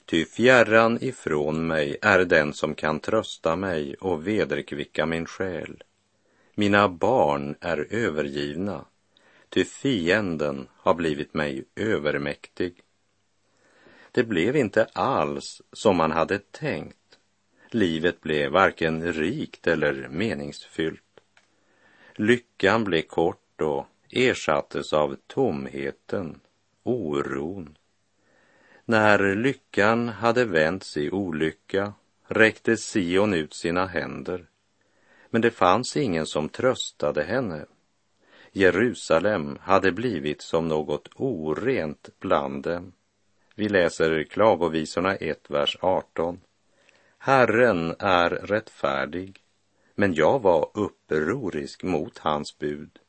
Ty 0.05 0.25
fjärran 0.25 0.98
ifrån 1.01 1.67
mig 1.67 1.98
är 2.01 2.25
den 2.25 2.53
som 2.53 2.75
kan 2.75 3.00
trösta 3.00 3.55
mig 3.55 3.95
och 3.95 4.27
vederkvicka 4.27 5.05
min 5.05 5.25
själ. 5.25 5.83
Mina 6.55 6.89
barn 6.89 7.55
är 7.60 7.88
övergivna, 7.89 8.86
ty 9.50 9.65
fienden 9.65 10.67
har 10.77 10.93
blivit 10.93 11.33
mig 11.33 11.65
övermäktig. 11.75 12.81
Det 14.12 14.24
blev 14.24 14.55
inte 14.55 14.88
alls 14.93 15.62
som 15.72 15.98
man 15.98 16.12
hade 16.12 16.39
tänkt. 16.39 16.98
Livet 17.74 18.22
blev 18.22 18.51
varken 18.51 19.13
rikt 19.13 19.68
eller 19.68 20.08
meningsfyllt. 20.08 21.22
Lyckan 22.15 22.84
blev 22.84 23.01
kort 23.01 23.62
och 23.62 23.86
ersattes 24.10 24.94
av 24.94 25.18
tomheten, 25.27 26.39
oron. 26.84 27.77
När 28.86 29.36
lyckan 29.36 30.10
hade 30.10 30.46
vänts 30.46 30.98
i 30.98 31.12
olycka 31.12 31.94
räckte 32.27 32.77
Sion 32.77 33.34
ut 33.34 33.53
sina 33.53 33.86
händer, 33.86 34.46
men 35.30 35.42
det 35.42 35.51
fanns 35.51 35.98
ingen 35.98 36.25
som 36.25 36.50
tröstade 36.50 37.24
henne. 37.24 37.65
Jerusalem 38.51 39.58
hade 39.62 39.92
blivit 39.92 40.42
som 40.42 40.68
något 40.68 41.10
orent 41.15 42.10
bland 42.20 42.63
dem. 42.63 42.94
Vi 43.56 43.70
läser 43.70 44.24
Klagovisorna 44.24 45.15
1, 45.15 45.50
vers 45.50 45.77
18. 45.82 46.39
Herren 47.25 47.96
är 48.00 48.30
rättfärdig, 48.30 49.39
men 49.96 50.13
jag 50.13 50.42
var 50.42 50.70
upprorisk 50.74 51.84
mot 51.84 52.18
hans 52.18 52.58
bud. 52.58 53.00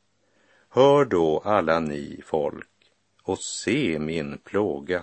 Hör 0.69 1.05
då 1.05 1.43
alla 1.45 1.81
ni 1.81 2.21
folk 2.25 2.69
och 3.23 3.39
se 3.39 3.99
min 3.99 4.39
plåga. 4.39 5.03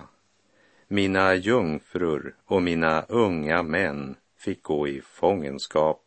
Mina 0.88 1.34
jungfrur 1.34 2.34
och 2.44 2.62
mina 2.62 3.02
unga 3.08 3.62
män 3.62 4.16
fick 4.38 4.62
gå 4.62 4.88
i 4.88 5.00
fångenskap. 5.00 6.02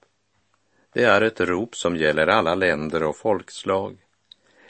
Det 0.94 1.04
är 1.04 1.22
ett 1.22 1.42
rop 1.42 1.76
som 1.76 1.96
gäller 1.96 2.28
alla 2.28 2.56
länder 2.56 3.04
och 3.04 3.18
folkslag. 3.18 3.98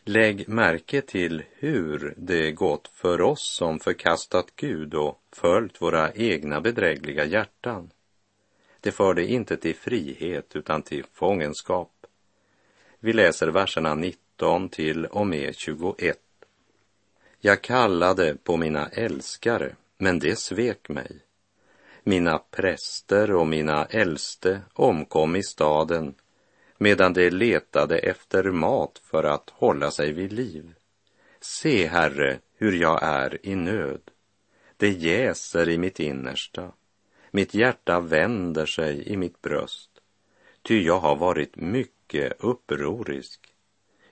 Lägg 0.03 0.49
märke 0.49 1.01
till 1.01 1.43
hur 1.51 2.13
det 2.17 2.51
gått 2.51 2.87
för 2.87 3.21
oss 3.21 3.55
som 3.55 3.79
förkastat 3.79 4.47
Gud 4.55 4.93
och 4.93 5.21
följt 5.31 5.81
våra 5.81 6.13
egna 6.13 6.61
bedrägliga 6.61 7.25
hjärtan. 7.25 7.89
Det 8.85 8.91
förde 8.91 9.25
inte 9.25 9.57
till 9.57 9.75
frihet 9.75 10.55
utan 10.55 10.81
till 10.81 11.05
fångenskap. 11.13 11.91
Vi 12.99 13.13
läser 13.13 13.47
verserna 13.47 13.95
19 13.95 14.69
till 14.69 15.05
och 15.05 15.27
med 15.27 15.55
21. 15.55 16.19
Jag 17.39 17.61
kallade 17.61 18.35
på 18.43 18.57
mina 18.57 18.87
älskare, 18.87 19.75
men 19.97 20.19
det 20.19 20.39
svek 20.39 20.89
mig. 20.89 21.19
Mina 22.03 22.37
präster 22.37 23.31
och 23.31 23.47
mina 23.47 23.85
äldste 23.85 24.61
omkom 24.73 25.35
i 25.35 25.43
staden 25.43 26.15
medan 26.77 27.13
de 27.13 27.29
letade 27.29 27.97
efter 27.97 28.43
mat 28.43 29.01
för 29.03 29.23
att 29.23 29.49
hålla 29.49 29.91
sig 29.91 30.13
vid 30.13 30.33
liv. 30.33 30.73
Se, 31.39 31.87
Herre, 31.87 32.39
hur 32.57 32.71
jag 32.71 33.03
är 33.03 33.45
i 33.45 33.55
nöd. 33.55 34.01
Det 34.77 34.89
jäser 34.89 35.69
i 35.69 35.77
mitt 35.77 35.99
innersta. 35.99 36.71
Mitt 37.35 37.53
hjärta 37.53 37.99
vänder 37.99 38.65
sig 38.65 39.07
i 39.07 39.17
mitt 39.17 39.41
bröst. 39.41 39.89
Ty 40.61 40.83
jag 40.83 40.99
har 40.99 41.15
varit 41.15 41.55
mycket 41.55 42.33
upprorisk. 42.39 43.41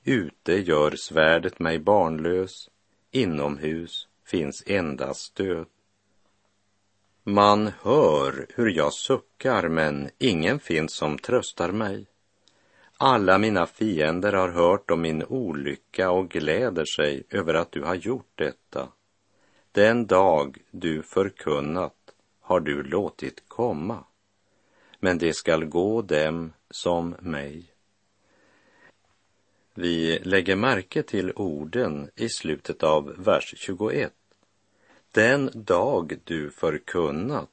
Ute 0.03 0.53
gör 0.53 0.91
svärdet 0.91 1.59
mig 1.59 1.79
barnlös. 1.79 2.69
Inomhus 3.11 4.07
finns 4.25 4.63
endast 4.67 5.35
död. 5.35 5.65
Man 7.23 7.71
hör 7.81 8.47
hur 8.55 8.69
jag 8.69 8.93
suckar, 8.93 9.67
men 9.69 10.09
ingen 10.17 10.59
finns 10.59 10.93
som 10.93 11.17
tröstar 11.17 11.71
mig. 11.71 12.05
Alla 12.97 13.37
mina 13.37 13.65
fiender 13.65 14.33
har 14.33 14.49
hört 14.49 14.91
om 14.91 15.01
min 15.01 15.23
olycka 15.23 16.11
och 16.11 16.29
gläder 16.29 16.85
sig 16.85 17.23
över 17.29 17.53
att 17.53 17.71
du 17.71 17.81
har 17.83 17.95
gjort 17.95 18.31
detta. 18.35 18.87
Den 19.71 20.05
dag 20.05 20.57
du 20.71 21.03
förkunnat 21.03 22.02
har 22.43 22.59
du 22.59 22.83
låtit 22.83 23.43
komma, 23.47 24.03
men 24.99 25.17
det 25.17 25.33
skall 25.33 25.65
gå 25.65 26.01
dem 26.01 26.53
som 26.69 27.15
mig. 27.19 27.73
Vi 29.73 30.19
lägger 30.19 30.55
märke 30.55 31.03
till 31.03 31.31
orden 31.35 32.09
i 32.15 32.29
slutet 32.29 32.83
av 32.83 33.15
vers 33.17 33.53
21. 33.57 34.13
Den 35.11 35.49
dag 35.53 36.19
du 36.23 36.51
förkunnat 36.51 37.49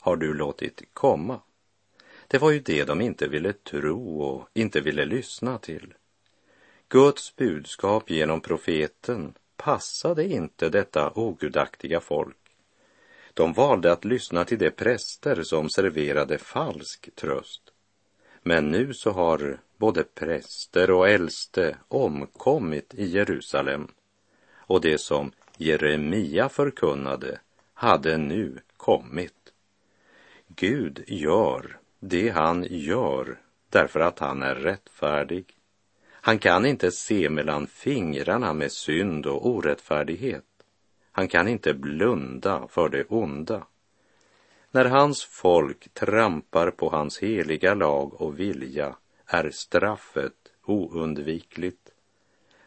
har 0.00 0.16
du 0.16 0.34
låtit 0.34 0.82
komma. 0.92 1.40
Det 2.28 2.38
var 2.38 2.50
ju 2.50 2.60
det 2.60 2.84
de 2.84 3.00
inte 3.00 3.28
ville 3.28 3.52
tro 3.52 4.20
och 4.20 4.48
inte 4.54 4.80
ville 4.80 5.04
lyssna 5.04 5.58
till. 5.58 5.94
Guds 6.88 7.36
budskap 7.36 8.10
genom 8.10 8.40
profeten 8.40 9.34
passade 9.56 10.24
inte 10.24 10.68
detta 10.68 11.12
ogudaktiga 11.14 12.00
folk. 12.00 12.43
De 13.34 13.52
valde 13.52 13.92
att 13.92 14.04
lyssna 14.04 14.44
till 14.44 14.58
de 14.58 14.70
präster 14.70 15.42
som 15.42 15.70
serverade 15.70 16.38
falsk 16.38 17.14
tröst. 17.14 17.62
Men 18.42 18.70
nu 18.70 18.94
så 18.94 19.10
har 19.10 19.58
både 19.76 20.04
präster 20.04 20.90
och 20.90 21.08
äldste 21.08 21.76
omkommit 21.88 22.94
i 22.94 23.04
Jerusalem 23.04 23.88
och 24.56 24.80
det 24.80 24.98
som 24.98 25.32
Jeremia 25.56 26.48
förkunnade 26.48 27.40
hade 27.74 28.16
nu 28.16 28.58
kommit. 28.76 29.52
Gud 30.48 31.04
gör 31.06 31.78
det 32.00 32.28
han 32.28 32.66
gör 32.70 33.40
därför 33.70 34.00
att 34.00 34.18
han 34.18 34.42
är 34.42 34.54
rättfärdig. 34.54 35.44
Han 36.10 36.38
kan 36.38 36.66
inte 36.66 36.90
se 36.90 37.30
mellan 37.30 37.66
fingrarna 37.66 38.52
med 38.52 38.72
synd 38.72 39.26
och 39.26 39.46
orättfärdighet. 39.46 40.44
Han 41.16 41.28
kan 41.28 41.48
inte 41.48 41.74
blunda 41.74 42.68
för 42.68 42.88
det 42.88 43.04
onda. 43.04 43.66
När 44.70 44.84
hans 44.84 45.24
folk 45.24 45.94
trampar 45.94 46.70
på 46.70 46.88
hans 46.88 47.18
heliga 47.18 47.74
lag 47.74 48.20
och 48.20 48.40
vilja 48.40 48.96
är 49.26 49.50
straffet 49.50 50.52
oundvikligt. 50.64 51.90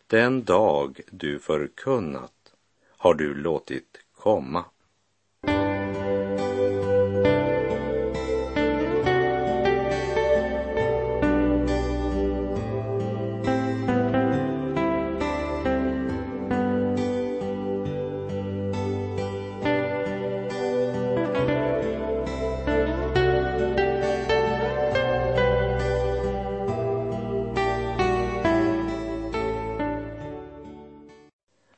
Den 0.07 0.43
dag 0.43 1.01
du 1.11 1.39
förkunnat 1.39 2.53
har 2.97 3.13
du 3.13 3.33
låtit 3.33 3.99
komma. 4.15 4.65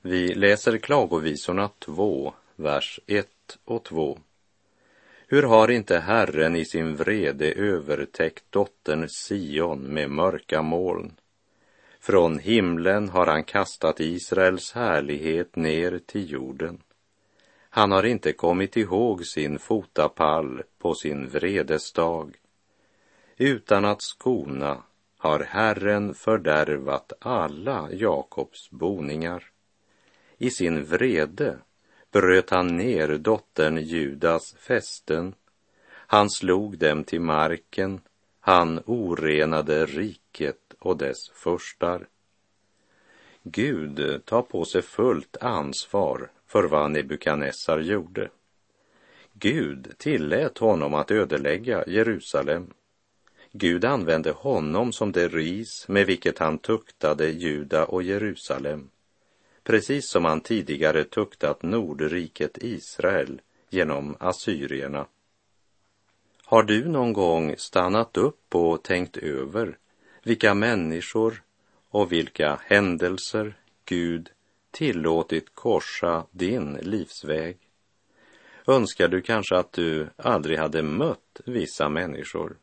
Vi 0.02 0.36
läser 0.36 0.78
Klagovisorna 0.78 1.70
2, 1.80 2.34
vers 2.56 3.00
1 3.08 3.28
och 3.66 3.84
2. 3.84 4.20
Hur 5.28 5.44
har 5.44 5.72
inte 5.72 6.00
Herren 6.00 6.56
i 6.56 6.66
sin 6.66 6.96
vrede 6.96 7.52
övertäckt 7.52 8.44
dottern 8.50 9.08
Sion 9.10 9.82
med 9.82 10.10
mörka 10.10 10.62
moln? 10.62 11.12
Från 12.00 12.40
himlen 12.40 13.10
har 13.10 13.28
han 13.28 13.44
kastat 13.44 14.00
Israels 14.00 14.74
härlighet 14.74 15.56
ner 15.56 16.00
till 16.06 16.32
jorden. 16.32 16.82
Han 17.70 17.92
har 17.92 18.04
inte 18.04 18.34
kommit 18.34 18.78
ihåg 18.78 19.26
sin 19.26 19.60
fotapall 19.60 20.64
på 20.78 20.94
sin 20.94 21.30
vredesdag. 21.30 22.36
Utan 23.38 23.86
att 23.86 24.02
skona 24.02 24.84
har 25.18 25.40
Herren 25.40 26.14
fördärvat 26.14 27.14
alla 27.20 27.90
Jakobs 27.92 28.72
boningar. 28.72 29.52
I 30.42 30.50
sin 30.52 30.86
vrede 30.86 31.58
bröt 32.12 32.50
han 32.50 32.78
ner 32.78 33.18
dottern 33.18 33.78
Judas 33.78 34.56
fästen. 34.60 35.36
Han 35.92 36.30
slog 36.30 36.78
dem 36.78 37.04
till 37.04 37.22
marken. 37.22 38.02
Han 38.40 38.82
orenade 38.86 39.86
riket 39.86 40.74
och 40.80 40.98
dess 40.98 41.30
förstar. 41.30 42.08
Gud 43.44 44.26
tar 44.26 44.42
på 44.42 44.66
sig 44.66 44.82
fullt 44.82 45.38
ansvar 45.38 46.32
för 46.48 46.64
vad 46.64 46.92
Nebukadnessar 46.92 47.80
gjorde. 47.80 48.30
Gud 49.34 49.94
tillät 49.98 50.58
honom 50.58 50.94
att 50.94 51.12
ödelägga 51.12 51.84
Jerusalem. 51.88 52.74
Gud 53.52 53.86
använde 53.86 54.32
honom 54.32 54.92
som 54.92 55.12
det 55.12 55.28
ris 55.28 55.86
med 55.88 56.06
vilket 56.06 56.40
han 56.40 56.58
tuktade 56.58 57.30
Juda 57.30 57.86
och 57.86 58.04
Jerusalem 58.04 58.90
precis 59.70 60.10
som 60.10 60.26
han 60.26 60.42
tidigare 60.42 61.04
tuktat 61.04 61.64
Nordriket 61.64 62.58
Israel 62.58 63.42
genom 63.70 64.16
assyrierna. 64.20 65.08
Har 66.46 66.64
du 66.64 66.88
någon 66.88 67.14
gång 67.14 67.56
stannat 67.58 68.18
upp 68.18 68.56
och 68.56 68.84
tänkt 68.84 69.18
över 69.18 69.78
vilka 70.24 70.54
människor 70.54 71.44
och 71.90 72.12
vilka 72.12 72.60
händelser 72.64 73.58
Gud 73.86 74.30
tillåtit 74.72 75.56
korsa 75.56 76.26
din 76.32 76.74
livsväg? 76.74 77.58
Önskar 78.68 79.08
du 79.08 79.22
kanske 79.22 79.56
att 79.58 79.74
du 79.74 80.10
aldrig 80.16 80.60
hade 80.60 80.84
mött 80.84 81.42
vissa 81.46 81.90
människor? 81.90 82.58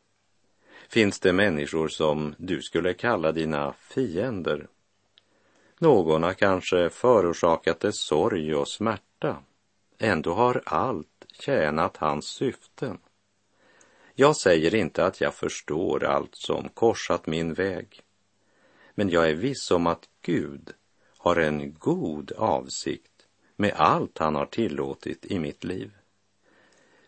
Finns 0.89 1.19
det 1.19 1.33
människor 1.33 1.87
som 1.87 2.35
du 2.37 2.61
skulle 2.61 2.93
kalla 2.93 3.31
dina 3.31 3.73
fiender? 3.73 4.67
Någon 5.79 6.23
har 6.23 6.33
kanske 6.33 6.89
förorsakat 6.89 7.79
dig 7.79 7.93
sorg 7.93 8.55
och 8.55 8.67
smärta. 8.67 9.37
Ändå 9.97 10.33
har 10.33 10.61
allt 10.65 11.25
tjänat 11.39 11.97
hans 11.97 12.25
syften. 12.25 12.97
Jag 14.15 14.35
säger 14.35 14.75
inte 14.75 15.05
att 15.05 15.21
jag 15.21 15.33
förstår 15.33 16.03
allt 16.03 16.35
som 16.35 16.69
korsat 16.69 17.27
min 17.27 17.53
väg. 17.53 18.01
Men 18.95 19.09
jag 19.09 19.29
är 19.29 19.35
viss 19.35 19.71
om 19.71 19.87
att 19.87 20.09
Gud 20.21 20.73
har 21.17 21.35
en 21.35 21.73
god 21.73 22.31
avsikt 22.31 23.27
med 23.55 23.73
allt 23.75 24.17
han 24.17 24.35
har 24.35 24.45
tillåtit 24.45 25.25
i 25.25 25.39
mitt 25.39 25.63
liv. 25.63 25.91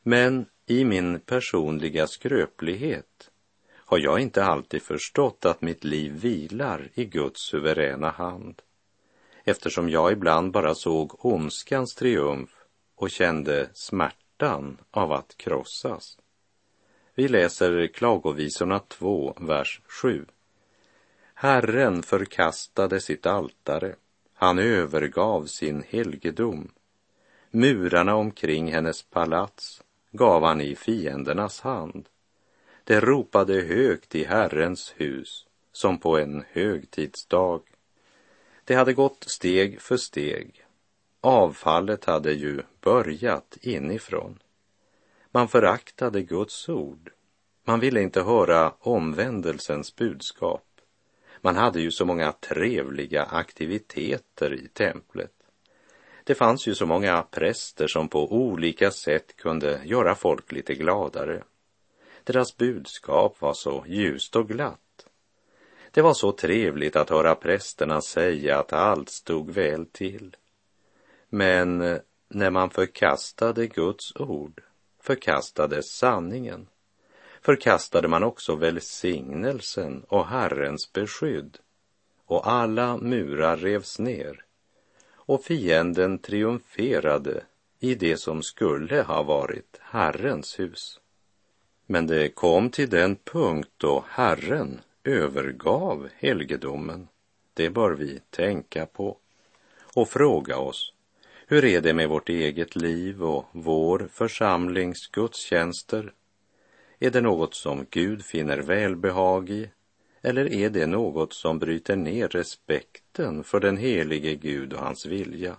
Men 0.04 0.46
i 0.66 0.86
min 0.86 1.20
personliga 1.20 2.08
skröplighet 2.08 3.32
har 3.90 4.00
jag 4.00 4.20
inte 4.20 4.44
alltid 4.44 4.82
förstått 4.82 5.46
att 5.46 5.62
mitt 5.62 5.84
liv 5.84 6.14
vilar 6.14 6.90
i 6.94 7.06
Guds 7.06 7.42
suveräna 7.42 8.10
hand. 8.10 8.62
Eftersom 9.44 9.90
jag 9.90 10.12
ibland 10.12 10.52
bara 10.52 10.76
såg 10.76 11.26
ondskans 11.26 11.96
triumf 11.96 12.50
och 12.96 13.10
kände 13.10 13.70
smärtan 13.74 14.78
av 14.92 15.12
att 15.12 15.38
krossas. 15.38 16.18
Vi 17.16 17.28
läser 17.28 17.88
Klagovisorna 17.88 18.80
2, 18.80 19.36
vers 19.40 19.82
7. 20.02 20.26
Herren 21.34 22.04
förkastade 22.04 23.00
sitt 23.00 23.26
altare, 23.26 23.96
han 24.34 24.60
övergav 24.60 25.46
sin 25.46 25.84
helgedom. 25.90 26.72
Murarna 27.52 28.16
omkring 28.16 28.74
hennes 28.74 29.04
palats 29.04 29.84
gav 30.12 30.44
han 30.44 30.62
i 30.62 30.76
fiendernas 30.76 31.62
hand. 31.62 32.10
Det 32.90 33.00
ropade 33.00 33.62
högt 33.62 34.16
i 34.16 34.24
Herrens 34.24 34.94
hus 34.98 35.46
som 35.72 35.98
på 35.98 36.18
en 36.18 36.44
högtidsdag. 36.52 37.62
Det 38.66 38.76
hade 38.76 38.94
gått 38.94 39.24
steg 39.28 39.82
för 39.82 39.98
steg. 39.98 40.66
avfallet 41.22 42.06
hade 42.06 42.32
ju 42.32 42.62
börjat 42.82 43.58
inifrån. 43.62 44.40
Man 45.32 45.48
föraktade 45.48 46.22
Guds 46.22 46.70
ord. 46.70 47.12
Man 47.64 47.80
ville 47.80 48.02
inte 48.02 48.22
höra 48.22 48.74
omvändelsens 48.80 49.96
budskap. 49.96 50.68
Man 51.42 51.56
hade 51.56 51.82
ju 51.82 51.92
så 51.92 52.06
många 52.06 52.32
trevliga 52.32 53.24
aktiviteter 53.24 54.54
i 54.54 54.68
templet. 54.68 55.34
Det 56.24 56.36
fanns 56.36 56.68
ju 56.68 56.76
så 56.76 56.86
många 56.86 57.24
präster 57.32 57.88
som 57.88 58.08
på 58.08 58.34
olika 58.34 58.92
sätt 58.92 59.36
kunde 59.36 59.82
göra 59.86 60.16
folk 60.16 60.52
lite 60.52 60.76
gladare. 60.76 61.44
Deras 62.24 62.58
budskap 62.58 63.42
var 63.42 63.54
så 63.54 63.84
ljust 63.88 64.36
och 64.36 64.48
glatt. 64.48 65.06
Det 65.92 66.02
var 66.02 66.14
så 66.14 66.32
trevligt 66.32 66.96
att 66.96 67.10
höra 67.10 67.36
prästerna 67.36 68.02
säga 68.02 68.60
att 68.60 68.74
allt 68.74 69.10
stod 69.10 69.52
väl 69.52 69.86
till. 69.86 70.36
Men 71.30 71.82
eh, 71.82 71.98
när 72.28 72.50
man 72.50 72.70
förkastade 72.70 73.68
Guds 73.68 74.16
ord, 74.16 74.62
förkastades 75.02 75.92
sanningen, 75.92 76.68
förkastade 77.42 78.08
man 78.08 78.24
också 78.24 78.56
välsignelsen 78.56 80.04
och 80.08 80.28
Herrens 80.28 80.94
beskydd 80.94 81.58
och 82.26 82.52
alla 82.52 82.98
murar 82.98 83.58
revs 83.58 84.00
ner 84.00 84.46
och 85.14 85.44
fienden 85.44 86.20
triumferade 86.20 87.44
i 87.80 87.96
det 87.96 88.18
som 88.18 88.44
skulle 88.44 89.02
ha 89.02 89.24
varit 89.24 89.78
Herrens 89.80 90.60
hus. 90.60 91.00
Men 91.92 92.08
det 92.08 92.30
kom 92.30 92.70
till 92.70 92.90
den 92.90 93.16
punkt 93.16 93.70
då 93.78 94.04
Herren 94.08 94.82
övergav 95.04 96.10
helgedomen. 96.18 97.08
Det 97.54 97.70
bör 97.70 97.92
vi 97.92 98.20
tänka 98.30 98.86
på 98.86 99.18
och 99.96 100.10
fråga 100.10 100.58
oss, 100.58 100.94
hur 101.48 101.66
är 101.66 101.82
det 101.82 101.94
med 101.94 102.10
vårt 102.10 102.30
eget 102.30 102.76
liv 102.76 103.24
och 103.24 103.46
vår 103.52 104.10
församlings 104.12 105.08
gudstjänster? 105.08 106.14
Är 107.00 107.10
det 107.10 107.22
något 107.22 107.56
som 107.56 107.86
Gud 107.90 108.26
finner 108.26 108.58
välbehag 108.58 109.50
i 109.50 109.70
eller 110.22 110.54
är 110.54 110.70
det 110.70 110.86
något 110.86 111.34
som 111.34 111.60
bryter 111.60 111.96
ner 111.96 112.28
respekten 112.28 113.44
för 113.44 113.60
den 113.60 113.78
helige 113.78 114.36
Gud 114.36 114.74
och 114.74 114.80
hans 114.80 115.06
vilja? 115.06 115.58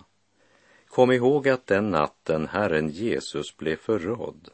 Kom 0.87 1.11
ihåg 1.11 1.49
att 1.49 1.67
den 1.67 1.91
natten 1.91 2.47
Herren 2.47 2.89
Jesus 2.89 3.57
blev 3.57 3.75
förrådd 3.75 4.49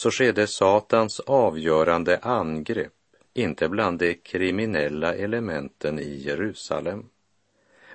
så 0.00 0.10
skedde 0.10 0.46
Satans 0.46 1.20
avgörande 1.20 2.18
angrepp 2.18 2.92
inte 3.34 3.68
bland 3.68 3.98
de 3.98 4.14
kriminella 4.14 5.14
elementen 5.14 5.98
i 5.98 6.16
Jerusalem. 6.16 7.08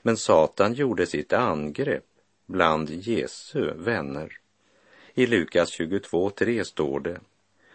Men 0.01 0.17
Satan 0.17 0.73
gjorde 0.73 1.05
sitt 1.05 1.33
angrepp 1.33 2.05
bland 2.45 2.89
Jesu 2.89 3.73
vänner. 3.75 4.37
I 5.13 5.25
Lukas 5.25 5.79
22.3 5.79 6.63
står 6.63 6.99
det, 6.99 7.19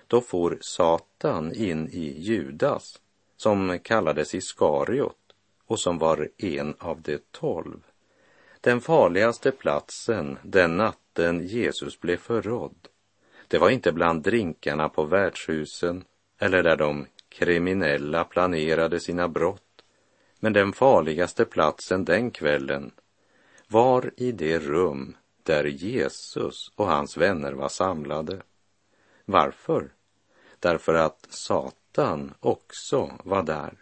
då 0.07 0.21
får 0.21 0.59
Satan 0.61 1.55
in 1.55 1.89
i 1.89 2.21
Judas, 2.21 3.01
som 3.37 3.79
kallades 3.79 4.35
Iskariot 4.35 5.35
och 5.67 5.81
som 5.81 5.99
var 5.99 6.29
en 6.37 6.75
av 6.79 7.01
de 7.01 7.19
tolv. 7.31 7.83
Den 8.61 8.81
farligaste 8.81 9.51
platsen 9.51 10.39
den 10.43 10.77
natten 10.77 11.47
Jesus 11.47 12.01
blev 12.01 12.17
förrådd, 12.17 12.90
det 13.51 13.59
var 13.59 13.71
inte 13.71 13.93
bland 13.93 14.23
drinkarna 14.23 14.89
på 14.89 15.05
värdshusen 15.05 16.05
eller 16.39 16.63
där 16.63 16.77
de 16.77 17.07
kriminella 17.29 18.25
planerade 18.25 19.01
sina 19.01 19.29
brott, 19.29 19.83
men 20.41 20.53
den 20.53 20.73
farligaste 20.73 21.45
platsen 21.45 22.05
den 22.05 22.31
kvällen 22.31 22.91
var 23.69 24.11
i 24.17 24.33
det 24.33 24.59
rum 24.59 25.17
där 25.43 25.65
Jesus 25.65 26.73
och 26.75 26.87
hans 26.87 27.17
vänner 27.17 27.53
var 27.53 27.69
samlade. 27.69 28.43
Varför? 29.25 29.93
Därför 30.59 30.95
att 30.95 31.27
Satan 31.29 32.35
också 32.41 33.13
var 33.25 33.43
där. 33.43 33.73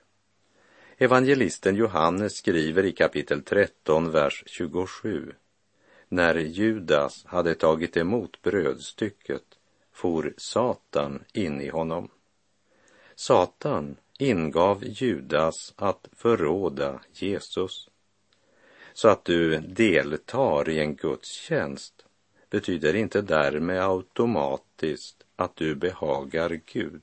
Evangelisten 0.99 1.77
Johannes 1.77 2.37
skriver 2.37 2.85
i 2.85 2.93
kapitel 2.93 3.43
13, 3.43 4.11
vers 4.11 4.45
27. 4.47 5.33
När 6.09 6.35
Judas 6.35 7.25
hade 7.27 7.55
tagit 7.55 7.97
emot 7.97 8.43
brödstycket 8.43 9.58
for 9.99 10.35
Satan 10.37 11.25
in 11.33 11.61
i 11.61 11.69
honom. 11.69 12.09
Satan 13.15 13.97
ingav 14.19 14.85
Judas 14.85 15.75
att 15.77 16.09
förråda 16.13 17.01
Jesus. 17.13 17.89
Så 18.93 19.09
att 19.09 19.25
du 19.25 19.59
deltar 19.59 20.69
i 20.69 20.79
en 20.79 20.95
gudstjänst 20.97 22.07
betyder 22.51 22.97
inte 22.97 23.23
därmed 23.23 23.83
automatiskt 23.83 25.25
att 25.37 25.57
du 25.57 25.75
behagar 25.75 26.61
Gud. 26.73 27.03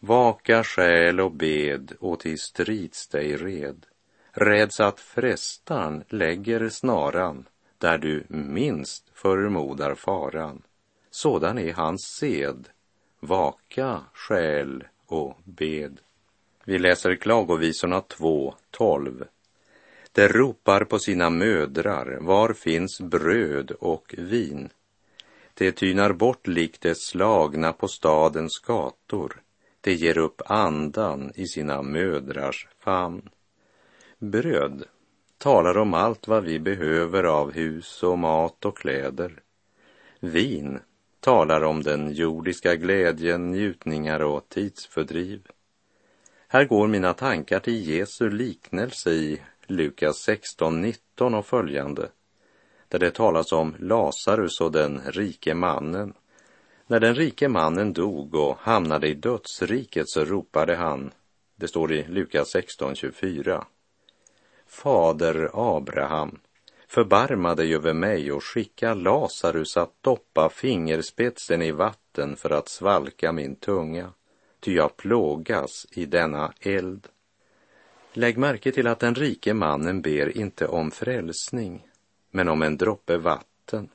Vaka 0.00 0.64
själ 0.64 1.20
och 1.20 1.32
bed 1.32 1.92
och 2.00 2.20
till 2.20 2.38
strids 2.38 3.08
dig 3.08 3.36
red. 3.36 3.86
Räds 4.32 4.80
att 4.80 5.00
frestan 5.00 6.04
lägger 6.08 6.68
snaran 6.68 7.48
där 7.78 7.98
du 7.98 8.24
minst 8.28 9.10
förmodar 9.12 9.94
faran. 9.94 10.62
Sådan 11.16 11.58
är 11.58 11.72
hans 11.72 12.02
sed. 12.02 12.68
Vaka 13.20 14.00
själ 14.12 14.84
och 15.06 15.38
bed. 15.44 16.00
Vi 16.64 16.78
läser 16.78 17.16
Klagovisorna 17.16 18.00
2, 18.00 18.54
12. 18.70 19.24
Det 20.12 20.28
ropar 20.28 20.84
på 20.84 20.98
sina 20.98 21.30
mödrar, 21.30 22.18
var 22.20 22.52
finns 22.52 23.00
bröd 23.00 23.70
och 23.70 24.14
vin? 24.18 24.68
Det 25.54 25.72
tynar 25.72 26.12
bort 26.12 26.46
likt 26.46 26.80
det 26.80 26.94
slagna 26.94 27.72
på 27.72 27.88
stadens 27.88 28.58
gator. 28.58 29.40
Det 29.80 29.94
ger 29.94 30.18
upp 30.18 30.42
andan 30.46 31.32
i 31.34 31.46
sina 31.46 31.82
mödrars 31.82 32.68
famn. 32.78 33.28
Bröd 34.18 34.84
talar 35.38 35.78
om 35.78 35.94
allt 35.94 36.28
vad 36.28 36.44
vi 36.44 36.58
behöver 36.58 37.24
av 37.24 37.52
hus 37.52 38.02
och 38.02 38.18
mat 38.18 38.64
och 38.64 38.78
kläder. 38.78 39.42
Vin 40.20 40.80
talar 41.26 41.64
om 41.64 41.82
den 41.82 42.12
jordiska 42.12 42.76
glädjen, 42.76 43.50
njutningar 43.50 44.20
och 44.20 44.48
tidsfördriv. 44.48 45.46
Här 46.48 46.64
går 46.64 46.86
mina 46.86 47.14
tankar 47.14 47.60
till 47.60 47.88
Jesu 47.88 48.30
liknelse 48.30 49.10
i 49.10 49.42
Lukas 49.66 50.16
16, 50.16 50.80
19 50.80 51.34
och 51.34 51.46
följande, 51.46 52.08
där 52.88 52.98
det 52.98 53.10
talas 53.10 53.52
om 53.52 53.74
Lazarus 53.78 54.60
och 54.60 54.72
den 54.72 55.00
rike 55.06 55.54
mannen. 55.54 56.14
När 56.86 57.00
den 57.00 57.14
rike 57.14 57.48
mannen 57.48 57.92
dog 57.92 58.34
och 58.34 58.56
hamnade 58.58 59.08
i 59.08 59.14
dödsriket 59.14 60.08
så 60.08 60.24
ropade 60.24 60.76
han, 60.76 61.10
det 61.56 61.68
står 61.68 61.92
i 61.92 62.04
Lukas 62.08 62.50
16, 62.50 62.94
24, 62.94 63.66
Fader 64.66 65.50
Abraham, 65.76 66.38
förbarma 66.96 67.54
dig 67.54 67.74
över 67.74 67.92
mig 67.92 68.32
och 68.32 68.44
skicka 68.44 68.94
Lazarus 68.94 69.76
att 69.76 70.02
doppa 70.02 70.48
fingerspetsen 70.48 71.62
i 71.62 71.70
vatten 71.70 72.36
för 72.36 72.50
att 72.50 72.68
svalka 72.68 73.32
min 73.32 73.56
tunga, 73.56 74.12
ty 74.60 74.74
jag 74.74 74.96
plågas 74.96 75.86
i 75.90 76.06
denna 76.06 76.52
eld. 76.60 77.08
Lägg 78.12 78.38
märke 78.38 78.72
till 78.72 78.86
att 78.86 78.98
den 78.98 79.14
rike 79.14 79.54
mannen 79.54 80.02
ber 80.02 80.38
inte 80.38 80.66
om 80.66 80.90
frälsning, 80.90 81.86
men 82.30 82.48
om 82.48 82.62
en 82.62 82.76
droppe 82.76 83.16
vatten. 83.16 83.88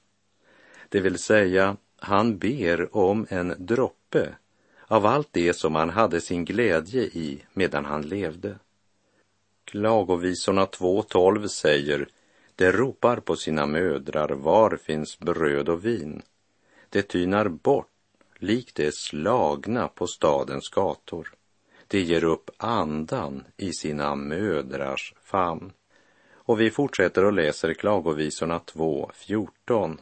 Det 0.90 1.00
vill 1.00 1.20
säga, 1.20 1.78
han 2.00 2.38
ber 2.38 2.98
om 2.98 3.26
en 3.30 3.56
droppe 3.58 4.36
av 4.88 5.06
allt 5.06 5.30
det 5.32 5.54
som 5.54 5.76
han 5.76 5.90
hade 5.90 6.22
sin 6.22 6.46
glädje 6.46 7.02
i 7.02 7.44
medan 7.54 7.86
han 7.86 8.02
levde. 8.02 8.56
Klagovisorna 9.66 10.66
2.12 10.66 11.48
säger 11.48 12.08
de 12.62 12.72
ropar 12.72 13.18
på 13.18 13.36
sina 13.36 13.66
mödrar, 13.66 14.30
var 14.30 14.78
finns 14.78 15.20
bröd 15.20 15.70
och 15.70 15.86
vin? 15.86 16.22
Det 16.90 17.02
tynar 17.02 17.48
bort, 17.48 17.88
likt 18.38 18.76
det 18.76 18.96
slagna 18.96 19.88
på 19.88 20.08
stadens 20.08 20.70
gator. 20.70 21.34
Det 21.88 22.02
ger 22.02 22.24
upp 22.24 22.50
andan 22.58 23.44
i 23.58 23.74
sina 23.74 24.16
mödrars 24.16 25.14
famn. 25.24 25.72
Och 26.34 26.62
vi 26.62 26.72
fortsätter 26.72 27.26
och 27.26 27.34
läser 27.34 27.74
Klagovisorna 27.74 28.60
2, 28.60 29.12
14. 29.14 29.98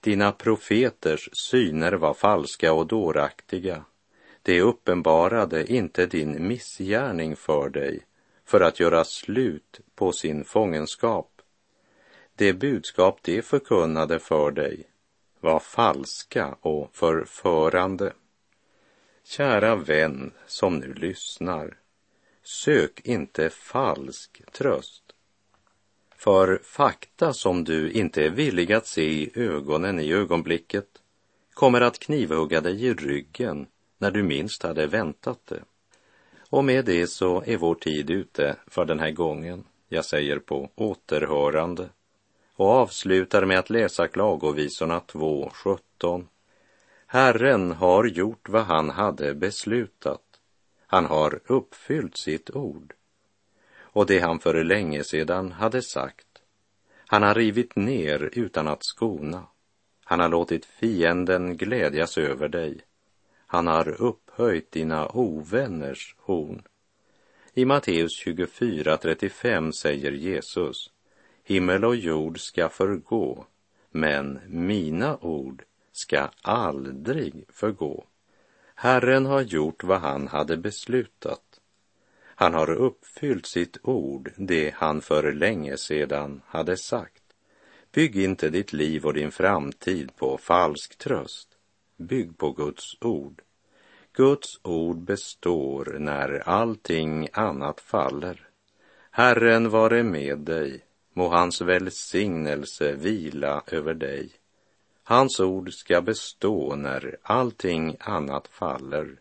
Dina 0.00 0.32
profeters 0.32 1.28
syner 1.32 1.92
var 1.92 2.14
falska 2.14 2.72
och 2.72 2.86
dåraktiga. 2.86 3.84
De 4.42 4.60
uppenbarade 4.60 5.72
inte 5.72 6.06
din 6.06 6.48
missgärning 6.48 7.36
för 7.36 7.68
dig 7.68 8.00
för 8.44 8.60
att 8.60 8.80
göra 8.80 9.04
slut 9.04 9.80
på 9.94 10.12
sin 10.12 10.44
fångenskap 10.44 11.31
det 12.36 12.52
budskap 12.52 13.18
de 13.22 13.42
förkunnade 13.42 14.18
för 14.18 14.50
dig 14.50 14.84
var 15.40 15.60
falska 15.60 16.56
och 16.60 16.90
förförande. 16.92 18.12
Kära 19.24 19.76
vän 19.76 20.32
som 20.46 20.78
nu 20.78 20.94
lyssnar, 20.94 21.78
sök 22.42 23.00
inte 23.04 23.50
falsk 23.50 24.42
tröst. 24.52 25.02
För 26.16 26.60
fakta 26.64 27.32
som 27.32 27.64
du 27.64 27.90
inte 27.90 28.24
är 28.24 28.30
villig 28.30 28.72
att 28.72 28.86
se 28.86 29.02
i 29.02 29.30
ögonen 29.34 30.00
i 30.00 30.12
ögonblicket 30.12 30.88
kommer 31.54 31.80
att 31.80 31.98
knivhugga 31.98 32.60
dig 32.60 32.84
i 32.84 32.94
ryggen 32.94 33.66
när 33.98 34.10
du 34.10 34.22
minst 34.22 34.62
hade 34.62 34.86
väntat 34.86 35.46
det. 35.46 35.62
Och 36.50 36.64
med 36.64 36.84
det 36.84 37.06
så 37.06 37.42
är 37.46 37.56
vår 37.56 37.74
tid 37.74 38.10
ute 38.10 38.56
för 38.66 38.84
den 38.84 39.00
här 39.00 39.10
gången. 39.10 39.64
Jag 39.88 40.04
säger 40.04 40.38
på 40.38 40.70
återhörande 40.74 41.88
och 42.56 42.68
avslutar 42.68 43.44
med 43.44 43.58
att 43.58 43.70
läsa 43.70 44.08
Klagovisorna 44.08 45.00
2.17. 45.00 46.26
Herren 47.06 47.72
har 47.72 48.04
gjort 48.04 48.48
vad 48.48 48.62
han 48.62 48.90
hade 48.90 49.34
beslutat. 49.34 50.22
Han 50.86 51.06
har 51.06 51.40
uppfyllt 51.46 52.16
sitt 52.16 52.50
ord 52.50 52.94
och 53.92 54.06
det 54.06 54.18
han 54.18 54.38
för 54.38 54.64
länge 54.64 55.04
sedan 55.04 55.52
hade 55.52 55.82
sagt. 55.82 56.26
Han 57.06 57.22
har 57.22 57.34
rivit 57.34 57.76
ner 57.76 58.30
utan 58.32 58.68
att 58.68 58.84
skona. 58.84 59.46
Han 60.04 60.20
har 60.20 60.28
låtit 60.28 60.64
fienden 60.64 61.56
glädjas 61.56 62.18
över 62.18 62.48
dig. 62.48 62.80
Han 63.46 63.66
har 63.66 64.02
upphöjt 64.02 64.72
dina 64.72 65.08
ovänners 65.08 66.16
horn. 66.18 66.62
I 67.54 67.64
Matteus 67.64 68.26
24.35 68.26 69.72
säger 69.72 70.12
Jesus, 70.12 70.90
himmel 71.44 71.84
och 71.84 71.96
jord 71.96 72.40
ska 72.40 72.68
förgå, 72.68 73.46
men 73.90 74.40
mina 74.46 75.18
ord 75.20 75.64
ska 75.92 76.28
aldrig 76.42 77.44
förgå. 77.48 78.04
Herren 78.74 79.26
har 79.26 79.40
gjort 79.40 79.84
vad 79.84 80.00
han 80.00 80.28
hade 80.28 80.56
beslutat. 80.56 81.60
Han 82.24 82.54
har 82.54 82.70
uppfyllt 82.70 83.46
sitt 83.46 83.78
ord, 83.82 84.32
det 84.36 84.74
han 84.74 85.00
för 85.00 85.32
länge 85.32 85.76
sedan 85.76 86.42
hade 86.46 86.76
sagt. 86.76 87.22
Bygg 87.92 88.16
inte 88.16 88.50
ditt 88.50 88.72
liv 88.72 89.06
och 89.06 89.14
din 89.14 89.30
framtid 89.30 90.16
på 90.16 90.38
falsk 90.38 90.98
tröst. 90.98 91.48
Bygg 91.96 92.38
på 92.38 92.52
Guds 92.52 92.96
ord. 93.00 93.42
Guds 94.12 94.60
ord 94.62 94.98
består 94.98 95.96
när 95.98 96.48
allting 96.48 97.28
annat 97.32 97.80
faller. 97.80 98.48
Herren 99.10 99.70
vare 99.70 100.02
med 100.02 100.38
dig, 100.38 100.84
må 101.12 101.28
hans 101.28 101.60
välsignelse 101.60 102.92
vila 102.92 103.62
över 103.66 103.94
dig. 103.94 104.30
Hans 105.04 105.40
ord 105.40 105.72
ska 105.72 106.02
bestå 106.02 106.76
när 106.76 107.16
allting 107.22 107.96
annat 108.00 108.48
faller. 108.48 109.20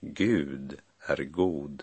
Gud 0.00 0.78
är 1.00 1.24
god. 1.24 1.82